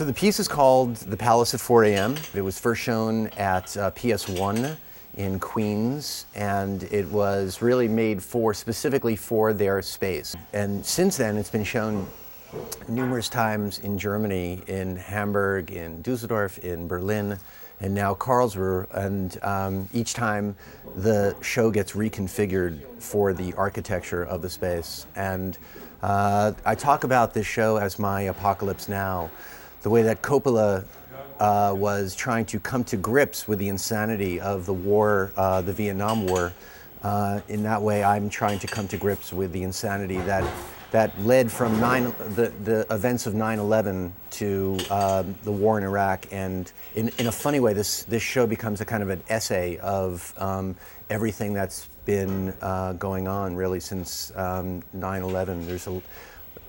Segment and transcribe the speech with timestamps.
[0.00, 2.16] So the piece is called The Palace at 4 a.m.
[2.32, 4.78] It was first shown at uh, PS1
[5.18, 10.34] in Queens, and it was really made for specifically for their space.
[10.54, 12.06] And since then, it's been shown
[12.88, 17.36] numerous times in Germany, in Hamburg, in Dusseldorf, in Berlin,
[17.82, 18.86] and now Karlsruhe.
[18.94, 20.56] And um, each time
[20.96, 25.04] the show gets reconfigured for the architecture of the space.
[25.14, 25.58] And
[26.02, 29.30] uh, I talk about this show as my Apocalypse Now,
[29.82, 30.84] the way that Coppola
[31.38, 35.72] uh, was trying to come to grips with the insanity of the war, uh, the
[35.72, 36.52] Vietnam War.
[37.02, 40.44] Uh, in that way, I'm trying to come to grips with the insanity that
[40.90, 46.26] that led from nine, the, the events of 9-11 to um, the war in Iraq.
[46.32, 49.76] And in, in a funny way, this, this show becomes a kind of an essay
[49.78, 50.74] of um,
[51.08, 55.66] everything that's been uh, going on really since um, 9-11.
[55.66, 56.02] There's a,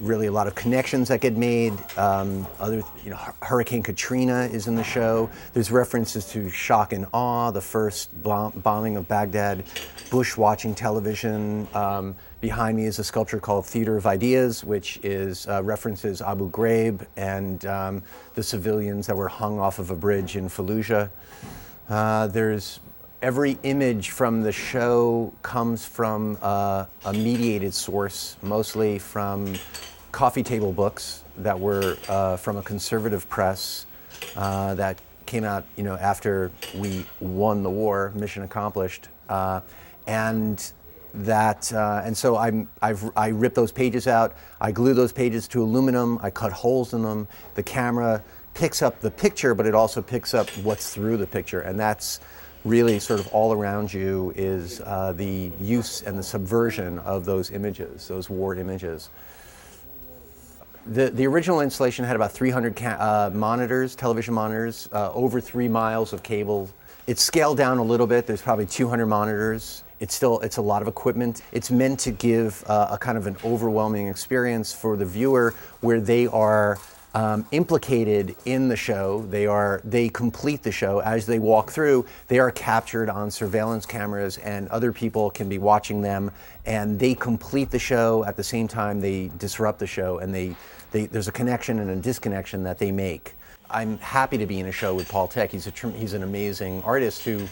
[0.00, 1.72] really a lot of connections that get made.
[1.96, 5.30] Um, other, you know, Hurricane Katrina is in the show.
[5.52, 9.64] There's references to shock and awe, the first bombing of Baghdad,
[10.10, 11.66] Bush watching television.
[11.74, 16.50] Um, behind me is a sculpture called Theater of Ideas, which is uh, references Abu
[16.50, 18.02] Ghraib and um,
[18.34, 21.10] the civilians that were hung off of a bridge in Fallujah.
[21.88, 22.80] Uh, there's
[23.22, 29.54] every image from the show comes from uh, a mediated source, mostly from
[30.10, 33.86] coffee table books that were uh, from a conservative press
[34.36, 39.60] uh, that came out, you know, after we won the war, mission accomplished, uh,
[40.08, 40.72] and
[41.14, 45.46] that, uh, and so I'm, I've, I rip those pages out, I glue those pages
[45.48, 47.28] to aluminum, I cut holes in them.
[47.54, 48.22] The camera
[48.54, 52.20] picks up the picture, but it also picks up what's through the picture, and that's
[52.64, 57.50] really sort of all around you is uh, the use and the subversion of those
[57.50, 59.10] images, those war images.
[60.86, 65.68] The, the original installation had about 300 ca- uh, monitors, television monitors, uh, over three
[65.68, 66.68] miles of cable.
[67.06, 68.26] It's scaled down a little bit.
[68.26, 69.84] There's probably 200 monitors.
[70.00, 71.42] It's still it's a lot of equipment.
[71.52, 76.00] It's meant to give uh, a kind of an overwhelming experience for the viewer, where
[76.00, 76.78] they are
[77.14, 79.26] um, implicated in the show.
[79.28, 82.06] They are they complete the show as they walk through.
[82.28, 86.30] They are captured on surveillance cameras, and other people can be watching them.
[86.64, 90.56] And they complete the show at the same time they disrupt the show, and they,
[90.90, 93.34] they there's a connection and a disconnection that they make.
[93.70, 95.50] I'm happy to be in a show with Paul Thek.
[95.50, 97.48] He's a he's an amazing artist who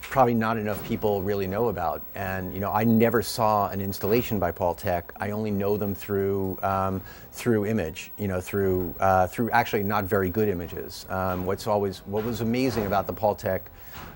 [0.00, 2.02] probably not enough people really know about.
[2.14, 5.04] And you know, I never saw an installation by Paul Thek.
[5.16, 7.00] I only know them through um,
[7.32, 8.10] through image.
[8.18, 11.06] You know, through uh, through actually not very good images.
[11.08, 13.60] Um, what's always what was amazing about the Paul Thek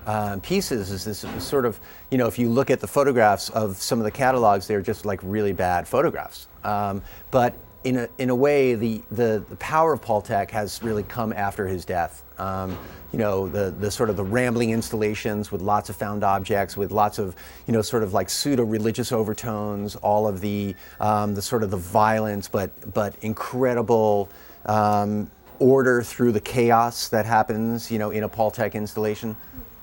[0.05, 1.79] um, pieces is this sort of
[2.11, 5.05] you know if you look at the photographs of some of the catalogs, they're just
[5.05, 6.47] like really bad photographs.
[6.63, 7.01] Um,
[7.31, 11.03] but in a, in a way, the, the, the power of Paul Thek has really
[11.03, 12.23] come after his death.
[12.39, 12.77] Um,
[13.11, 16.91] you know, the, the sort of the rambling installations with lots of found objects, with
[16.91, 17.35] lots of,
[17.67, 21.77] you know, sort of like pseudo-religious overtones, all of the, um, the sort of the
[21.77, 24.29] violence, but, but incredible
[24.65, 25.29] um,
[25.59, 29.35] order through the chaos that happens, you know, in a Paul Thek installation.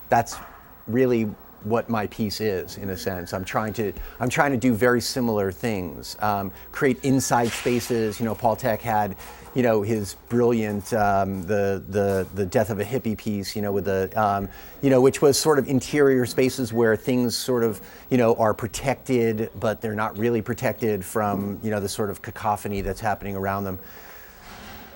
[0.08, 0.36] That's
[0.88, 1.30] really
[1.64, 3.32] what my piece is in a sense.
[3.32, 8.18] I'm trying to I'm trying to do very similar things, um, create inside spaces.
[8.18, 9.16] You know, Paul Thek had,
[9.54, 13.54] you know, his brilliant um, the the the death of a hippie piece.
[13.54, 14.48] You know, with the um,
[14.82, 18.54] you know which was sort of interior spaces where things sort of you know are
[18.54, 23.36] protected, but they're not really protected from you know the sort of cacophony that's happening
[23.36, 23.78] around them.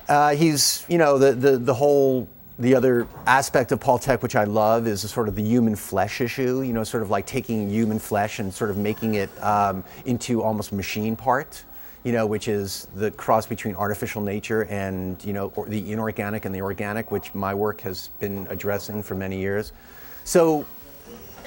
[0.07, 2.27] Uh, he's you know the the the whole
[2.57, 6.21] the other aspect of Paul Thek, which I love, is sort of the human flesh
[6.21, 6.61] issue.
[6.61, 10.41] You know, sort of like taking human flesh and sort of making it um, into
[10.41, 11.63] almost machine part.
[12.03, 16.53] You know, which is the cross between artificial nature and you know the inorganic and
[16.53, 19.73] the organic, which my work has been addressing for many years.
[20.23, 20.65] So,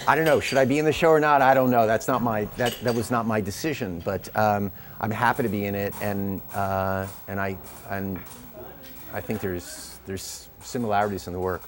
[0.07, 0.41] I don't know.
[0.41, 1.43] Should I be in the show or not?
[1.43, 1.87] I don't know.
[1.87, 4.03] That's not my that that was not my decision.
[4.05, 7.57] But um, I'm happy to be in it, and uh, and I
[7.89, 8.19] and
[9.13, 11.63] I think there's there's similarities in the work.